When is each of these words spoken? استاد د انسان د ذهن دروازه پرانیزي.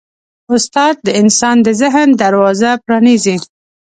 استاد 0.55 0.95
د 1.05 1.07
انسان 1.21 1.55
د 1.65 1.67
ذهن 1.81 2.09
دروازه 2.21 2.69
پرانیزي. 2.85 3.37